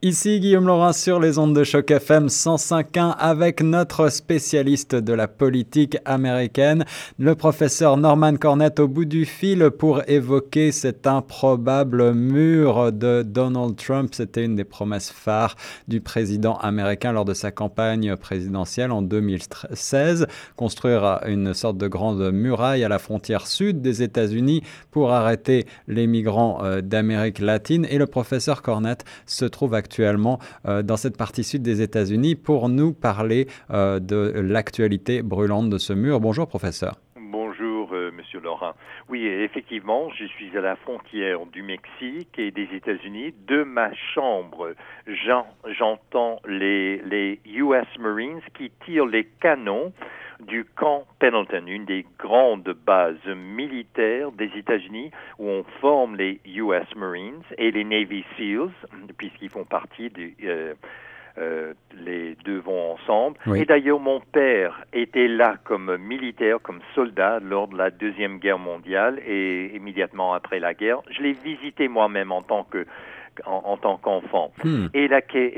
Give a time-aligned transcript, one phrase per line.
[0.00, 5.26] Ici Guillaume Laurin sur les ondes de choc FM 105.1 avec notre spécialiste de la
[5.26, 6.84] politique américaine,
[7.18, 13.74] le professeur Norman Cornett au bout du fil pour évoquer cet improbable mur de Donald
[13.74, 14.10] Trump.
[14.14, 15.56] C'était une des promesses phares
[15.88, 22.30] du président américain lors de sa campagne présidentielle en 2016, construire une sorte de grande
[22.30, 24.62] muraille à la frontière sud des États-Unis
[24.92, 27.84] pour arrêter les migrants euh, d'Amérique latine.
[27.90, 32.36] Et le professeur Cornett se trouve actuellement actuellement euh, dans cette partie sud des États-Unis
[32.36, 36.20] pour nous parler euh, de l'actualité brûlante de ce mur.
[36.20, 36.96] Bonjour professeur.
[37.16, 38.74] Bonjour euh, Monsieur Laurent.
[39.08, 43.32] Oui, effectivement, je suis à la frontière du Mexique et des États-Unis.
[43.46, 44.74] De ma chambre,
[45.78, 49.92] j'entends les, les US Marines qui tirent les canons
[50.40, 56.94] du camp Pendleton, une des grandes bases militaires des États-Unis où on forme les US
[56.96, 58.70] Marines et les Navy SEALs,
[59.16, 60.34] puisqu'ils font partie des...
[60.44, 60.74] Euh,
[61.38, 63.36] euh, les deux vont ensemble.
[63.54, 68.58] Et d'ailleurs, mon père était là comme militaire, comme soldat lors de la Deuxième Guerre
[68.58, 71.00] mondiale et immédiatement après la guerre.
[71.10, 72.86] Je l'ai visité moi-même en tant que
[73.46, 74.52] en, tant qu'enfant.
[74.64, 74.86] Hmm.
[74.94, 75.08] Et,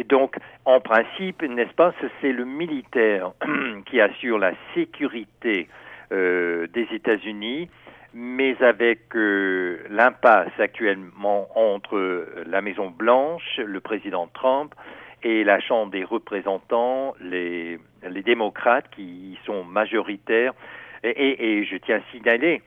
[0.05, 3.33] donc, en principe, n'est-ce pas, c'est le militaire
[3.87, 5.69] qui assure la sécurité
[6.13, 7.69] euh, des États-Unis,
[8.15, 14.75] mais avec euh, l'impasse actuellement entre la Maison Blanche, le président Trump,
[15.23, 20.55] et la Chambre des représentants, les, les démocrates qui sont majoritaires.
[21.03, 22.63] Et, et je tiens à signaler,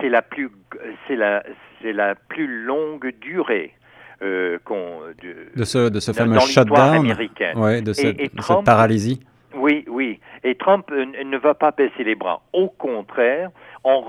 [0.00, 0.50] c'est la plus,
[1.06, 1.42] c'est la,
[1.80, 3.72] c'est la plus longue durée
[4.22, 4.58] euh,
[5.56, 7.12] de, ce, de ce fameux shutdown,
[7.56, 8.30] ouais, de, cette,
[8.64, 9.20] paralysie.
[9.54, 10.20] Oui, oui.
[10.44, 12.42] Et Trump euh, ne va pas baisser les bras.
[12.52, 13.50] Au contraire,
[13.84, 14.04] en,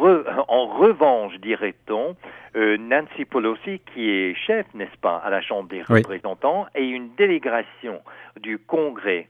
[0.48, 2.16] en revanche, dirait-on,
[2.56, 7.10] euh, Nancy Pelosi, qui est chef, n'est-ce pas, à la Chambre des représentants, et une
[7.16, 8.00] délégation
[8.40, 9.28] du Congrès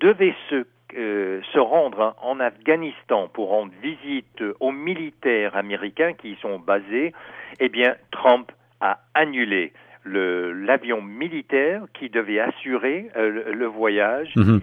[0.00, 6.58] devait se se rendre en Afghanistan pour rendre visite aux militaires américains qui y sont
[6.58, 7.14] basés,
[7.60, 9.72] eh bien, Trump a annulé
[10.04, 14.32] l'avion militaire qui devait assurer euh, le, voyage.
[14.36, 14.60] Mhm.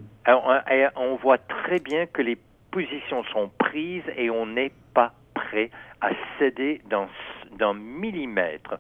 [0.96, 2.38] on, voit très bien que les
[2.72, 5.70] positions sont prises et on n'est pas prêt
[6.02, 8.78] à céder d'un millimètre.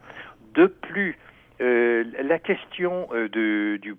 [0.53, 1.17] De plus,
[1.61, 3.95] euh, la question euh, de, du,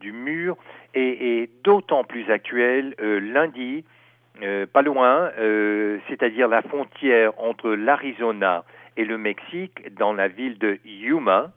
[0.00, 0.56] du, mur
[0.94, 2.94] est, d'autant plus actuelle.
[2.98, 3.84] lundi,
[4.72, 5.30] pas loin,
[6.08, 8.64] c'est-à-dire la frontière entre l'Arizona
[8.96, 11.52] et le Mexique, dans la ville de Yuma,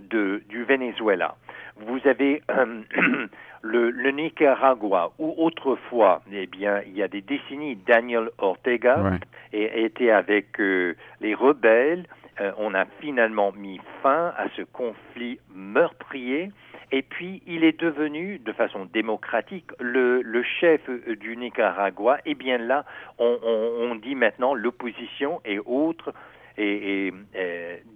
[0.02, 1.38] du Venezuela.
[1.78, 2.44] Vous avez
[3.62, 9.20] le, Nicaragua, où autrefois, eh bien, il y a des décennies, Daniel Ortega
[9.54, 12.06] était avec euh, les rebelles.
[12.40, 16.52] Euh, on a finalement mis fin à ce conflit meurtrier.
[16.94, 22.20] Et puis, il est devenu, de façon démocratique, le, chef euh, du Nicaragua.
[22.26, 22.86] Et bien là,
[23.20, 26.14] on, dit maintenant l'opposition et autres
[26.58, 27.14] et,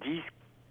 [0.01, 0.21] disent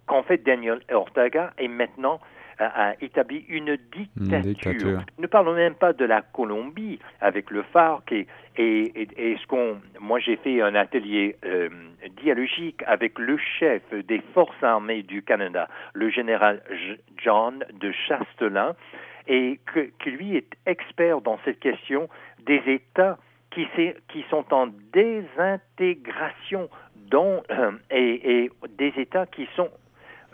[0.07, 2.19] qu'en fait, Daniel Ortega est maintenant
[2.59, 3.77] a, établi une
[4.17, 5.01] dictature.
[5.17, 8.27] Ne parlons même pas de la Colombie avec le FARC et,
[8.57, 9.77] et, ce qu'on.
[9.99, 11.69] Moi, j'ai fait un atelier euh,
[12.21, 16.61] dialogique avec le chef des forces armées du Canada, le général
[17.17, 18.75] John de Chastelin,
[19.27, 22.09] et que, qui lui est expert dans cette question
[22.45, 23.17] des États
[23.51, 23.67] qui,
[24.09, 26.69] qui sont en désintégration
[27.09, 29.69] dont, euh, et, des États qui sont,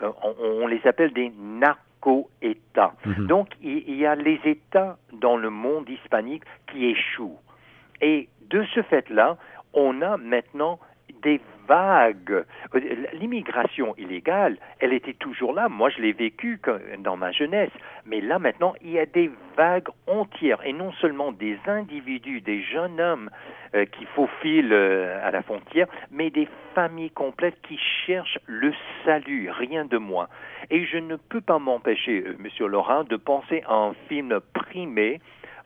[0.02, 1.80] euh, on, on, les appelle des narcos
[2.40, 3.26] états mhm.
[3.26, 7.38] Donc, il, y a les États dans le monde hispanique qui échouent.
[8.00, 9.36] Et de ce fait-là,
[9.72, 10.78] on a maintenant
[11.22, 12.44] des vagues.
[13.12, 15.68] L'immigration illégale, elle était toujours là.
[15.68, 16.60] Moi, je l'ai vécu
[16.98, 17.70] dans ma jeunesse.
[18.06, 22.62] Mais là, maintenant, il y a des vagues entières, et non seulement des individus, des
[22.62, 23.30] jeunes hommes
[23.74, 28.72] euh, qui faufilent euh, à la frontière, mais des familles complètes qui cherchent le
[29.04, 30.28] salut, rien de moins.
[30.70, 35.20] Et je ne peux pas m'empêcher, euh, Monsieur Laurent, de penser à un film primé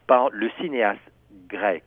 [0.06, 1.00] par le cinéaste
[1.48, 1.84] grec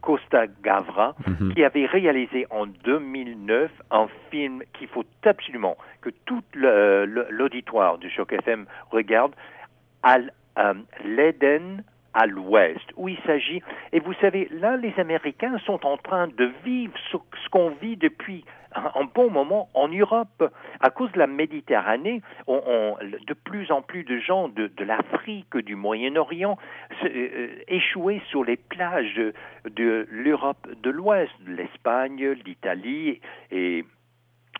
[0.00, 1.54] Costa Gavra, mhm.
[1.54, 8.32] qui avait réalisé en 2009 un film qu'il faut absolument que tout l'auditoire du Choc
[8.32, 9.32] FM regarde,
[10.02, 10.74] Al, euh,
[11.04, 11.82] l'Éden
[12.14, 13.62] à l'ouest, où il s'agit,
[13.92, 17.16] et vous savez, là, les Américains sont en train de vivre ce,
[17.50, 18.44] qu'on vit depuis
[18.74, 20.52] un, bon moment en Europe.
[20.80, 25.76] À cause de la Méditerranée, on, de plus en plus de gens de, l'Afrique, du
[25.76, 26.58] Moyen-Orient,
[27.04, 29.20] euh, euh, échoués sur les plages
[29.64, 33.20] de, l'Europe de l'Ouest, l'Espagne, l'Italie
[33.50, 33.84] et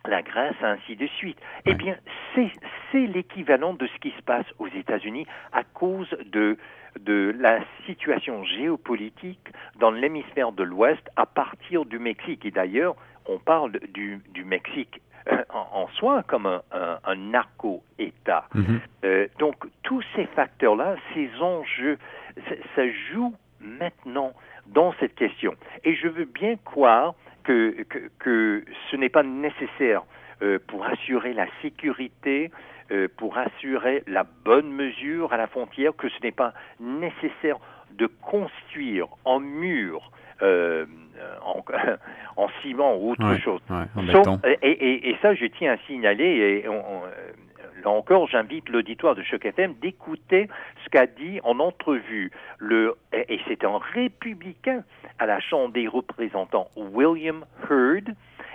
[0.06, 1.38] la Grèce, ainsi de suite.
[1.66, 1.96] Eh bien,
[2.34, 6.56] c'est l'équivalent de ce qui se passe aux États-Unis à cause de
[6.98, 12.44] de la situation géopolitique dans l'hémisphère de l'Ouest à partir du Mexique.
[12.44, 12.96] Et d'ailleurs,
[13.30, 15.00] on parle du, du Mexique
[15.30, 18.46] euh, en, soi comme un, un, narco-État.
[18.54, 18.80] Mhm.
[19.04, 21.98] Euh, donc tous ces facteurs-là, ces enjeux,
[22.74, 22.82] ça,
[23.12, 24.32] joue maintenant
[24.66, 25.54] dans cette question.
[25.84, 30.02] Et je veux bien croire que, que, que ce n'est pas nécessaire
[30.42, 32.50] euh, pour assurer la sécurité
[32.92, 37.56] euh, pour assurer la bonne mesure à la frontière, que ce n'est pas nécessaire
[37.92, 40.10] de construire en mur,
[42.80, 43.60] ou autre chose.
[44.62, 46.64] et, ça, je tiens à signaler, et
[47.84, 50.48] là encore, j'invite l'auditoire de Choc FM d'écouter
[50.84, 54.82] ce qu'a dit en entrevue le, et c'est un républicain
[55.18, 58.14] à la Chambre des représentants, William Hurd,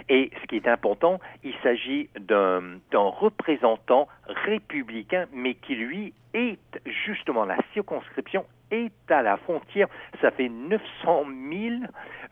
[0.09, 6.59] et ce qui est important, il s'agit d'un représentant républicain, mais qui lui est
[7.05, 9.87] justement la circonscription est à la frontière.
[10.21, 11.75] Ça fait 900 000.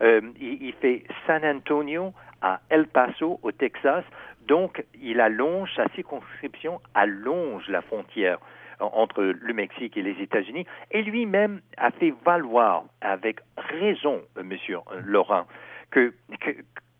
[0.02, 2.12] Euh, il, fait San Antonio
[2.42, 4.04] à El Paso au Texas.
[4.46, 8.38] Donc, il allonge sa circonscription, allonge la frontière
[8.80, 14.78] entre le Mexique et les États-Unis, et lui-même a fait valoir avec raison, euh, Monsieur
[15.04, 15.46] Laurent,
[15.90, 16.50] que, que,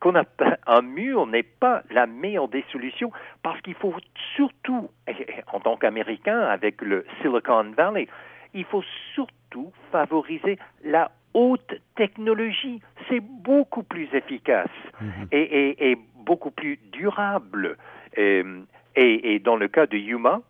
[0.01, 0.25] qu'on a
[0.67, 3.11] un mur n'est pas la meilleure des solutions
[3.43, 3.95] parce qu'il faut
[4.37, 4.91] surtout,
[5.53, 8.09] en tant qu'Américain avec le Silicon Valley,
[8.55, 12.81] il faut surtout favoriser la haute technologie.
[13.09, 14.71] C'est beaucoup plus efficace
[15.01, 15.29] mhm.
[15.33, 17.77] et, beaucoup plus durable.
[18.17, 20.41] Et, dans le cas de Yuma,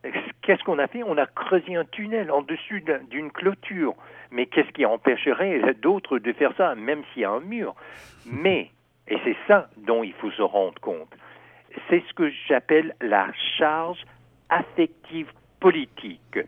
[0.43, 1.02] qu'est-ce qu'on a fait?
[1.02, 3.94] On a creusé un tunnel en dessus d'une clôture.
[4.31, 7.75] Mais qu'est-ce qui empêcherait d'autres de faire ça, même s'il y a un mur?
[8.26, 8.70] Mais
[9.09, 11.12] et c'est ça dont il faut se rendre compte.
[11.89, 13.29] C'est ce que j'appelle la
[13.59, 14.03] charge
[14.49, 15.31] affective
[15.61, 16.39] politique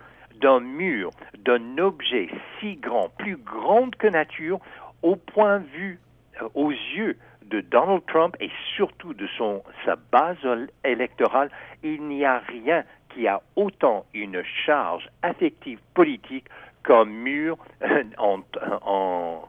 [0.40, 2.28] d'un mur, d'un objet
[2.60, 4.60] si grand, plus grand que nature,
[5.02, 6.00] au point de vue,
[6.42, 7.16] euh, aux yeux
[7.46, 10.36] de Donald Trump et surtout de son, sa base
[10.84, 11.50] électorale,
[11.82, 16.46] il n'y a rien qui a autant une charge affective politique
[16.84, 19.42] qu'un mur euh, en,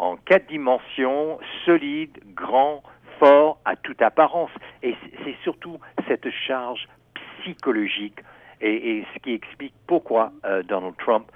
[0.00, 2.82] en quatre dimensions, solide, grand,
[3.18, 4.50] fort, à toute apparence.
[4.82, 6.88] Et c'est surtout cette charge
[7.40, 8.18] psychologique
[8.62, 11.30] et, ce qui explique pourquoi euh, Donald Trump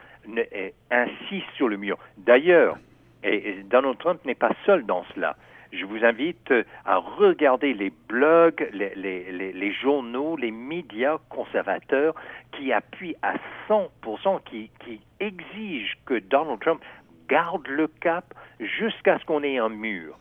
[0.91, 1.99] insiste sur le mur.
[2.17, 2.79] D'ailleurs,
[3.23, 5.37] et, Donald Trump n'est pas seul dans cela.
[5.73, 12.15] Je vous invite euh, à regarder les blogs, les, journaux, les médias conservateurs
[12.53, 13.35] qui appuient à
[13.69, 16.81] 100%, qui, qui exigent que Donald Trump
[17.29, 20.17] garde le cap jusqu'à ce qu'on ait un mur.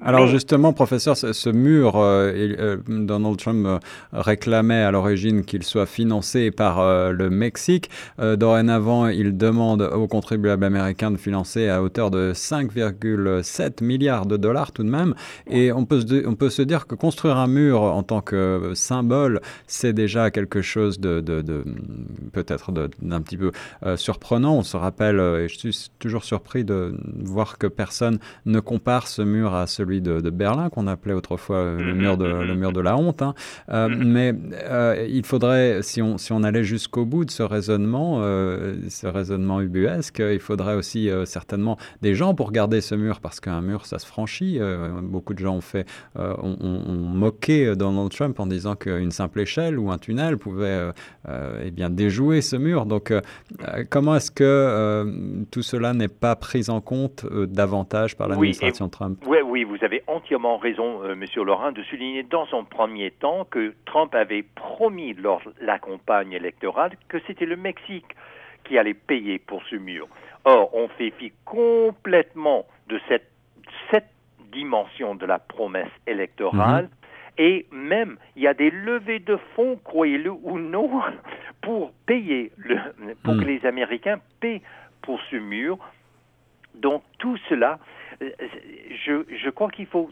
[0.00, 3.78] Alors justement, professeur, ce, mur, euh, euh, Donald Trump euh,
[4.12, 6.74] réclamait à l'origine qu'il soit financé par
[7.12, 7.90] le Mexique.
[8.18, 14.72] dorénavant, il demande aux contribuables américains de financer à hauteur de 5,7 milliards de dollars
[14.72, 15.14] tout de même.
[15.48, 18.72] Et on peut, se, on peut se dire que construire un mur en tant que
[18.74, 21.22] symbole, c'est déjà quelque chose de,
[22.32, 23.52] peut-être d'un petit peu
[23.96, 24.56] surprenant.
[24.56, 29.22] On se rappelle, et je suis toujours surpris de voir que personne ne compare ce
[29.22, 32.80] mur à celui de, Berlin, qu'on appelait autrefois euh, le, mur de, le mur de
[32.80, 33.22] la honte.
[33.22, 33.34] Hein.
[33.70, 38.20] Euh, mais euh, il faudrait, si on, si on allait jusqu'au bout de ce raisonnement,
[38.88, 43.60] ce raisonnement ubuesque, il faudrait aussi certainement des gens pour garder ce mur, parce qu'un
[43.60, 44.58] mur, ça se franchit.
[45.02, 45.86] beaucoup de gens ont fait,
[46.16, 46.56] ont,
[47.14, 50.90] moqué Donald Trump en disant qu'une simple échelle ou un tunnel pouvait
[51.28, 52.86] eh bien, déjouer ce mur.
[52.86, 53.12] Donc,
[53.90, 59.22] comment est-ce que tout cela n'est pas pris en compte davantage par l'administration Trump?
[59.26, 63.44] Oui, oui, vous avez entièrement raison, euh, Monsieur Laurent, de souligner dans son premier temps
[63.44, 68.14] que Trump avait promis lors de la campagne électorale que c'était le Mexique
[68.62, 70.06] qui allait payer pour ce mur.
[70.44, 73.28] Or, on fait fi complètement de cette,
[73.90, 74.10] cette
[74.52, 76.84] dimension de la promesse électorale.
[76.84, 76.90] Mhm.
[77.38, 80.88] Et même, il y a des levées de fonds, croyez-le ou non,
[81.62, 82.76] pour payer, le,
[83.24, 83.46] pour que mhm.
[83.46, 84.62] les Américains paient
[85.02, 85.78] pour ce mur.
[86.76, 87.80] Donc tout cela,
[88.20, 90.10] je, je crois qu'il faut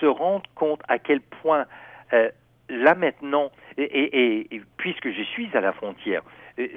[0.00, 1.66] se rendre compte à quel point
[2.12, 2.30] euh,
[2.68, 6.22] là maintenant, et, et, puisque je suis à la frontière,
[6.58, 6.68] euh,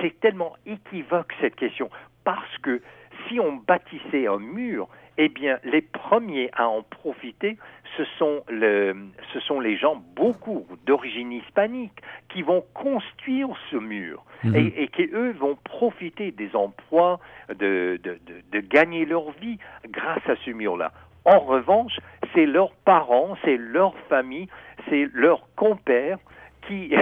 [0.00, 1.90] c'est tellement équivoque cette question,
[2.24, 2.82] parce que
[3.28, 7.56] si on bâtissait un mur, eh bien, les premiers à en profiter,
[7.96, 8.96] ce sont, le,
[9.32, 11.92] ce sont les gens, beaucoup d'origine hispanique,
[12.28, 14.56] qui vont construire ce mur mhm.
[14.56, 19.58] et, et, qui, eux, vont profiter des emplois, de, de, de, de gagner leur vie
[19.88, 20.92] grâce à ce mur-là.
[21.24, 21.98] En revanche,
[22.34, 24.48] c'est leurs parents, c'est leur famille,
[24.88, 26.18] c'est leurs compères
[26.68, 26.94] qui,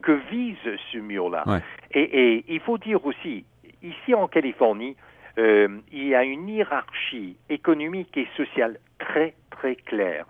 [0.00, 0.56] que, vise
[0.90, 1.44] ce mur-là.
[1.90, 3.44] Et, et il faut dire aussi,
[3.82, 4.96] ici en Californie,
[5.38, 10.26] euh, il y a une hiérarchie économique et sociale très très claire.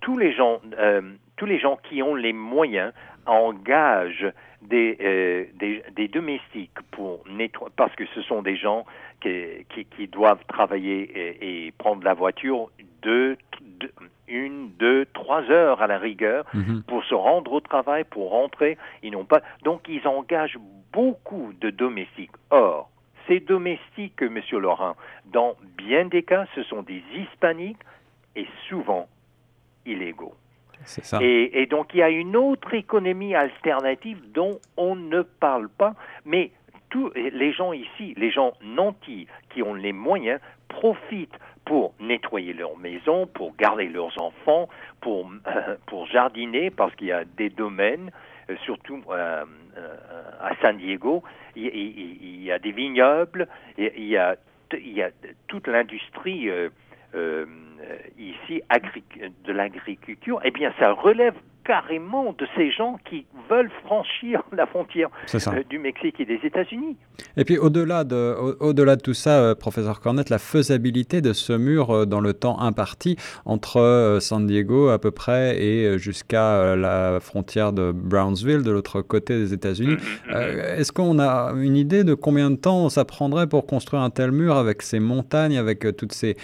[0.00, 1.02] Tous les gens, euh,
[1.36, 2.92] tous les gens qui ont les moyens
[3.26, 8.84] engagent des, euh, des, des, domestiques pour nettoyer, parce que ce sont des gens
[9.20, 9.30] qui,
[9.68, 12.70] qui, qui doivent travailler et, et, prendre la voiture
[13.02, 13.36] deux,
[13.80, 13.92] deux,
[14.26, 16.82] une, deux, trois heures à la rigueur mhm.
[16.82, 18.78] pour se rendre au travail, pour rentrer.
[19.02, 20.58] Ils n'ont pas, donc ils engagent
[20.92, 22.32] beaucoup de domestiques.
[22.50, 22.90] Or,
[23.28, 24.40] ces domestiques, M.
[24.52, 27.78] Laurent, dans bien des cas, ce sont des hispaniques
[28.34, 29.08] et souvent
[29.86, 30.34] illégaux.
[30.84, 31.18] Ça.
[31.20, 35.94] Et, et, donc il y a une autre économie alternative dont on ne parle pas,
[36.24, 36.52] mais
[36.88, 42.78] tous les gens ici, les gens nantis qui ont les moyens, profitent pour nettoyer leur
[42.78, 44.68] maison, pour garder leurs enfants,
[45.00, 45.30] pour,
[45.86, 48.10] pour jardiner, parce qu'il y a des domaines
[48.64, 49.44] surtout euh,
[49.76, 49.96] euh,
[50.40, 51.22] à San Diego,
[51.56, 54.36] il, y a des vignobles, il y a,
[54.72, 55.10] il y a
[55.48, 56.50] toute l'industrie
[58.18, 58.62] ici
[59.44, 60.40] de l'agriculture.
[60.44, 61.34] Eh bien, ça relève
[61.68, 66.96] carrément de ces gens qui veulent franchir la frontière euh, du Mexique et des États-Unis.
[67.36, 71.52] Et puis au-delà de, au-delà de tout ça, euh, professeur Cornette, la faisabilité de ce
[71.52, 77.20] mur euh, dans le temps imparti entre San Diego à peu près et jusqu'à la
[77.20, 79.96] frontière de Brownsville, de l'autre côté des États-Unis.
[79.96, 80.78] Mm-hmm, mm-hmm.
[80.78, 84.32] Est-ce qu'on a une idée de combien de temps ça prendrait pour construire un tel
[84.32, 86.36] mur avec ces montagnes, avec toutes ces,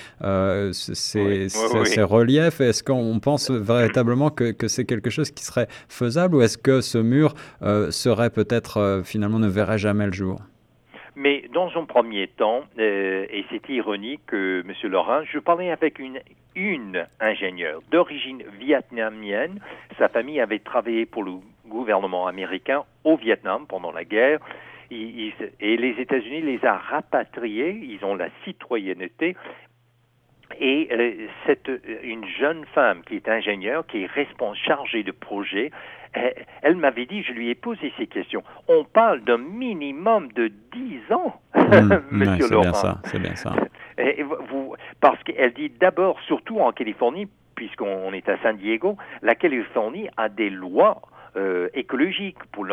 [0.73, 2.61] ces, ces, reliefs?
[2.61, 6.81] Est-ce qu'on pense véritablement que, que c'est quelque chose qui serait faisable ou est-ce que
[6.81, 10.41] ce mur euh, serait peut-être euh, finalement ne verrait jamais le jour?
[11.17, 14.73] Mais dans un premier temps, euh, et c'est ironique, M.
[14.85, 16.19] Laurent, je parlais avec une,
[16.57, 19.61] une ingénieure d'origine vietnamienne.
[19.97, 21.35] Sa famille avait travaillé pour le
[21.69, 24.41] gouvernement américain au Vietnam pendant la guerre.
[24.91, 29.37] et les États-Unis les a rapatriés, ils ont la citoyenneté,
[30.61, 35.13] et euh, cette, euh, une jeune femme qui est ingénieure, qui est responsable, chargée de
[35.13, 35.71] projet,
[36.63, 41.13] elle, m'avait dit, je lui ai posé ces questions, on parle d'un minimum de 10
[41.13, 42.73] ans, mmh, Monsieur Laurent.
[42.73, 43.53] C'est bien ça, c'est bien ça.
[44.49, 50.09] vous, parce qu'elle dit d'abord, surtout en Californie, puisqu'on est à San Diego, la Californie
[50.17, 51.03] a des lois
[51.37, 52.65] euh, écologiques pour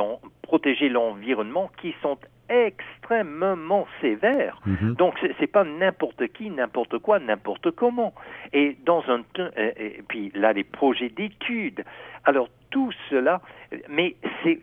[0.44, 2.18] protéger l'environnement qui sont
[2.52, 4.60] extrêmement sévères.
[4.66, 4.96] Mhm.
[4.96, 8.14] Donc c'est pas n'importe qui, n'importe quoi, n'importe comment.
[8.54, 9.24] Et dans un
[9.58, 11.84] et puis là les projets d'études.
[12.26, 13.42] Alors tout cela,
[13.90, 14.60] mais c'est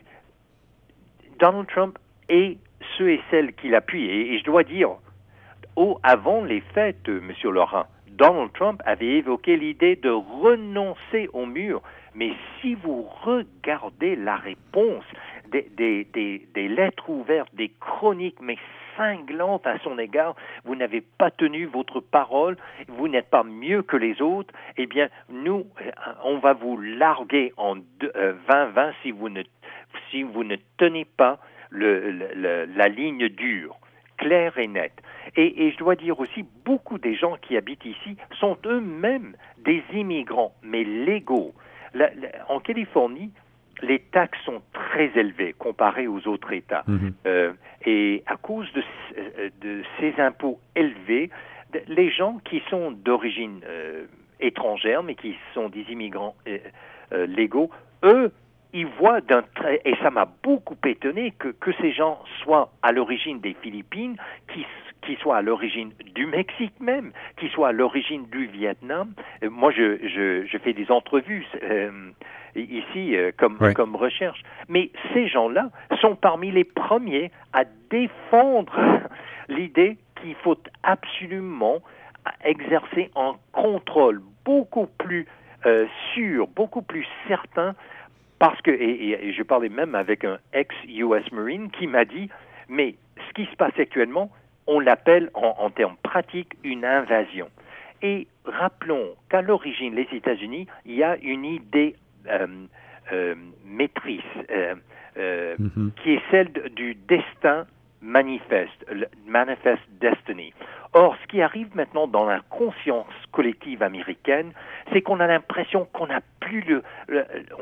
[1.39, 2.59] Donald Trump et
[2.97, 4.07] ceux et celles qui l'appuient.
[4.07, 4.91] Et, et, je dois dire,
[5.77, 11.83] au, avant les fêtes, Monsieur Laurent, Donald Trump avait évoqué l'idée de renoncer au mur.
[12.15, 15.05] Mais si vous regardez la réponse,
[15.51, 16.05] des,
[16.55, 18.57] des, lettres ouvertes, des chroniques, mais
[18.97, 22.57] cinglantes à son égard, vous n'avez pas tenu votre parole,
[22.89, 25.67] vous n'êtes pas mieux que les autres, eh bien, nous,
[26.25, 29.43] on va vous larguer en 2020 euh, si vous ne,
[30.11, 31.39] si vous ne tenez pas
[31.71, 33.79] le, la ligne dure
[34.17, 35.01] claire et nette.
[35.37, 39.83] Et, et, je dois dire aussi, beaucoup des gens qui habitent ici sont eux-mêmes des
[39.93, 41.55] immigrants, mais légaux.
[42.49, 43.31] en Californie,
[43.83, 46.85] les taxes sont très élevées comparées aux autres États.
[46.87, 47.13] Mhm.
[47.27, 47.53] Euh,
[47.85, 48.83] et à cause de,
[49.19, 51.31] euh, de, ces impôts élevés,
[51.87, 54.07] les gens qui sont d'origine euh,
[54.41, 56.35] étrangère, mais qui sont des immigrants
[57.13, 57.71] légaux,
[58.05, 58.33] eux,
[58.75, 62.93] ils voient d'un trait, et ça m'a beaucoup étonné que, que ces gens soient à
[62.93, 64.17] l'origine des Philippines,
[64.53, 64.67] qui,
[65.03, 69.13] qui soit à l'origine du Mexique même, qui soit à l'origine du Vietnam.
[69.43, 72.11] Euh, moi, je, je, je fais des entrevues euh,
[72.57, 74.43] ici euh, comme, comme recherche.
[74.69, 78.75] Mais ces gens-là sont parmi les premiers à défendre
[79.49, 81.81] l'idée qu'il faut absolument
[82.45, 85.27] exercer un contrôle beaucoup plus
[85.67, 87.75] euh, sûr, beaucoup plus certain,
[88.39, 92.29] parce que, et, je parlais même avec un ex-US Marine qui m'a dit,
[92.69, 92.95] mais
[93.27, 94.31] ce qui se passe actuellement,
[94.69, 97.49] on l'appelle en, termes pratiques une invasion.
[98.03, 101.97] Et rappelons qu'à l'origine, les États-Unis, il y a une idée
[102.29, 102.47] euh,
[103.13, 103.35] euh,
[103.67, 104.21] maîtrise
[105.19, 105.91] mm-hmm.
[106.03, 107.67] qui est celle du destin
[108.01, 108.87] manifeste,
[109.27, 110.53] manifest destiny.
[110.93, 114.53] Or, ce qui arrive maintenant dans la conscience collective américaine,
[114.93, 116.83] c'est qu'on a l'impression qu'on n'a plus le,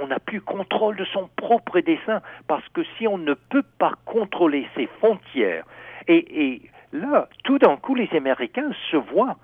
[0.00, 3.92] on n'a plus contrôle de son propre destin, parce que si on ne peut pas
[4.04, 5.64] contrôler ses frontières,
[6.08, 9.36] et, et là, tout d'un coup, les Américains se voient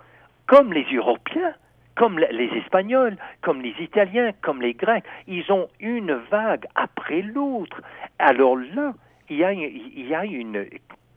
[0.47, 1.55] comme les Européens,
[1.95, 7.81] comme les Espagnols, comme les Italiens, comme les Grecs, ils ont une vague après l'autre.
[8.19, 8.95] Alors là,
[9.29, 10.67] il y a, il y a une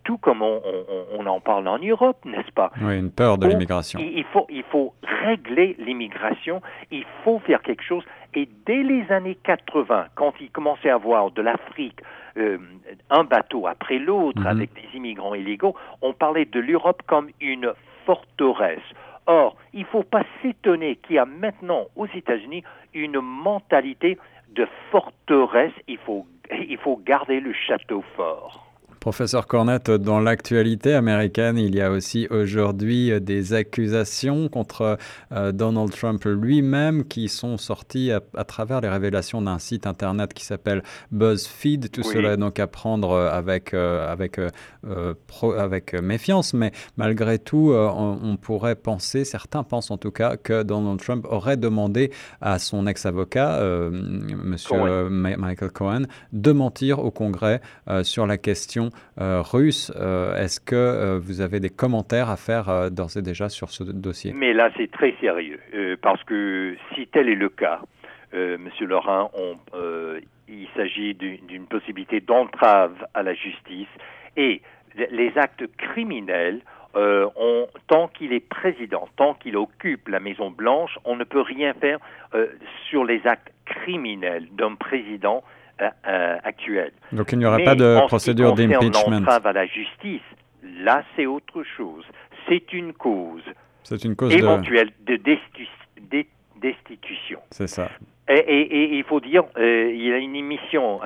[0.06, 2.72] tout comme on, en parle en Europe, n'est-ce pas?
[2.80, 4.00] Oui, une peur de l'immigration.
[4.00, 4.94] Il faut, il faut
[5.26, 8.04] régler l'immigration, il faut faire quelque chose.
[8.36, 12.00] Et dès les années 80, quand il commençait à avoir de l'Afrique
[12.38, 12.58] euh,
[13.10, 14.48] un bateau après l'autre mhm.
[14.48, 17.74] avec des immigrants illégaux, on parlait de l'Europe comme une
[18.06, 18.80] forteresse.
[19.26, 24.20] Or, il ne faut pas s'étonner qu'il y a maintenant aux États-Unis une mentalité
[24.50, 25.74] de forteresse.
[25.88, 28.65] Il faut, il faut garder le château fort.
[29.06, 34.98] Professeur Cornette, dans l'actualité américaine, il y a aussi aujourd'hui euh, des accusations contre
[35.32, 40.44] euh, Donald Trump lui-même qui sont sorties à, travers les révélations d'un site internet qui
[40.44, 40.82] s'appelle
[41.12, 41.92] BuzzFeed.
[41.92, 44.40] Tout cela est donc à prendre euh, avec, avec,
[45.56, 51.00] avec méfiance, mais malgré tout, on, pourrait penser, certains pensent en tout cas, que Donald
[51.00, 53.60] Trump aurait demandé à son ex-avocat,
[53.92, 57.62] Monsieur Michael Cohen, de mentir au Congrès
[58.02, 59.44] sur la question euh.
[59.96, 63.84] Euh, est-ce que euh, vous avez des commentaires à faire d'ores et déjà sur ce
[63.84, 64.34] dossier?
[64.34, 65.60] Mais là, c'est très sérieux,
[66.02, 67.82] parce que si tel est le cas,
[68.34, 69.32] Monsieur Laurent,
[70.48, 73.88] il s'agit d'une possibilité d'entrave à la justice
[74.36, 74.62] et
[75.12, 76.62] les actes criminels
[77.88, 82.00] tant qu'il est président, tant qu'il occupe la Maison Blanche, on ne peut rien faire
[82.90, 85.44] sur les actes criminels d'un président
[85.82, 86.94] euh, euh, actuelle.
[87.12, 89.28] Donc il n'y aura pas de procédure d'impeachment.
[89.28, 90.22] à la justice,
[90.64, 92.06] là c'est autre chose.
[92.48, 93.44] C'est une cause.
[93.84, 95.18] C'est une cause éventuelle de,
[96.62, 97.40] destitution.
[97.52, 97.90] C'est ça.
[98.30, 101.02] Et, il faut dire, euh, il y a une émission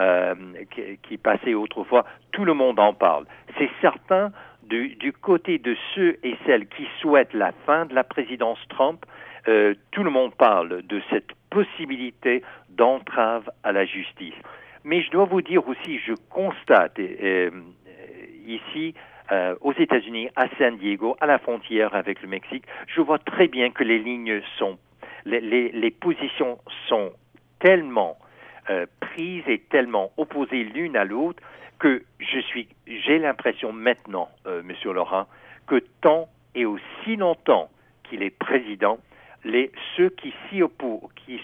[1.01, 3.25] qui, passait autrefois, tout le monde en parle.
[3.57, 4.31] C'est certain,
[4.63, 9.03] du, du, côté de ceux et celles qui souhaitent la fin de la présidence Trump,
[9.45, 14.35] tout le monde parle de cette possibilité d'entrave à la justice.
[14.83, 17.51] Mais je dois vous dire aussi, je constate euh,
[18.45, 18.93] ici
[19.31, 23.47] euh, aux États-Unis, à San Diego, à la frontière avec le Mexique, je vois très
[23.47, 24.77] bien que les lignes sont,
[25.25, 27.11] les, positions sont
[27.59, 28.17] tellement
[28.69, 31.43] euh, prises et tellement opposées l'une à l'autre
[31.77, 34.27] que je suis, j'ai l'impression maintenant,
[34.65, 35.27] Monsieur Laurent,
[35.65, 37.69] que tant et aussi longtemps
[38.03, 38.97] qu'il est président,
[39.43, 40.33] les, ceux qui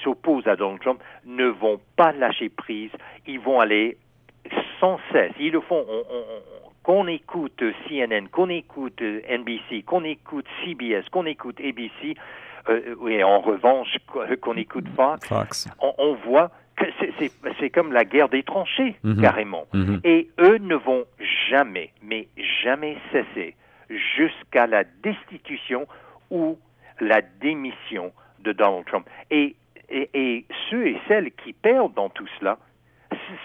[0.04, 2.92] s'opposent à Donald Trump ne vont pas lâcher prise,
[3.28, 3.98] ils vont aller
[4.80, 5.34] sans cesse.
[5.40, 5.86] Ils le font.
[6.84, 12.16] qu'on écoute CNN, qu'on écoute NBC, qu'on écoute CBS, qu'on écoute ABC,
[12.70, 13.98] euh, et en revanche
[14.42, 16.86] qu'on écoute Fox, On, voit que
[17.60, 19.22] c'est comme la guerre des tranchées, mhm.
[19.22, 19.66] carrément.
[19.74, 20.02] Mhm.
[20.04, 21.06] Et eux ne vont
[21.50, 22.28] jamais, mais
[22.64, 23.56] jamais cesser
[23.90, 25.88] jusqu'à la destitution
[26.32, 26.58] ou
[27.00, 29.08] la démission de Donald Trump.
[29.32, 29.56] Et,
[29.90, 32.58] et, ceux et celles qui perdent dans tout cela,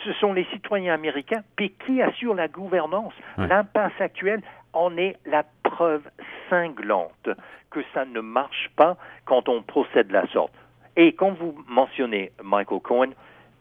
[0.04, 3.14] ce sont les citoyens américains, puis qui assurent la gouvernance?
[3.38, 6.02] L'impasse actuelle en est la preuve
[6.48, 7.28] cinglante
[7.70, 10.52] que ça ne marche pas quand on procède de la sorte.
[10.96, 13.10] Et quand vous mentionnez Michael Cohen,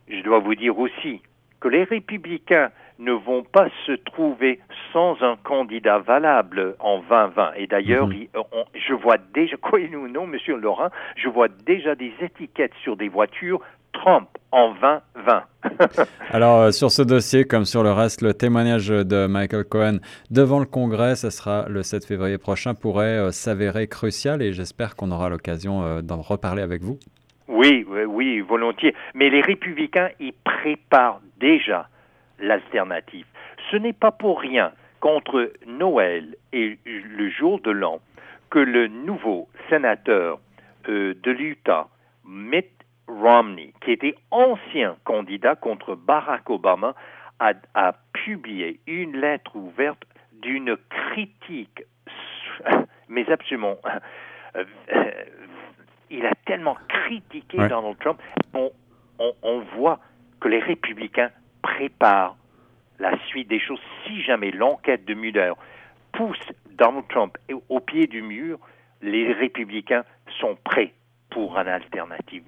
[0.08, 1.22] je dois vous dire aussi
[1.60, 4.60] que les républicains ne vont pas se trouver
[4.94, 7.54] sans un candidat valable en 2020.
[7.56, 8.28] Et d'ailleurs, mhm.
[8.74, 13.08] je vois déjà, croyez-nous ou non, Monsieur Laurent, je vois déjà des étiquettes sur des
[13.08, 13.62] voitures
[13.94, 15.44] Trump en 2020.
[16.32, 19.98] Alors, euh, sur ce dossier, comme sur le reste, le témoignage de Michael Cohen
[20.30, 24.96] devant le Congrès, ce sera le 7 février prochain, pourrait euh, s'avérer crucial et j'espère
[24.96, 27.00] qu'on aura l'occasion euh, d'en reparler avec vous.
[27.48, 28.94] Oui, oui, volontiers.
[29.16, 31.88] Mais les républicains, ils préparent déjà
[32.40, 33.26] l'alternative.
[33.72, 38.00] Ce n'est pas pour rien contre Noël et le jour de l'an
[38.50, 40.40] que le nouveau sénateur
[40.88, 41.88] euh, de l'Utah,
[42.26, 42.72] Mitt
[43.08, 46.96] Romney, qui était ancien candidat contre Barack Obama,
[47.40, 50.04] a, a publié une lettre ouverte
[50.42, 51.84] d'une critique,
[53.10, 53.78] mais absolument,
[54.56, 55.12] euh, euh,
[56.10, 58.20] il a tellement critiqué Donald Trump,
[58.54, 58.72] on,
[59.20, 60.00] on voit
[60.40, 61.30] que les républicains
[61.76, 62.36] préparent
[63.00, 65.54] la suite des choses si jamais l'enquête de Mueller
[66.12, 66.38] pousse
[66.78, 67.38] Donald Trump
[67.70, 68.60] au pied du mur,
[69.02, 70.04] les républicains
[70.40, 70.94] sont prêts
[71.30, 72.44] pour une alternative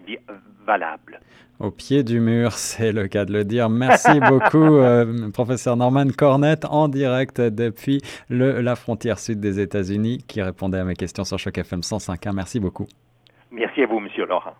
[0.65, 1.19] valable.
[1.59, 3.69] Au pied du mur, c'est le cas de le dire.
[3.69, 10.23] Merci beaucoup, euh, professeur Norman Cornett, en direct depuis le, la frontière sud des États-Unis,
[10.27, 12.33] qui répondait à mes questions sur Choc FM 105.1.
[12.33, 12.87] Merci beaucoup.
[13.51, 14.55] Merci à vous, monsieur Laurent.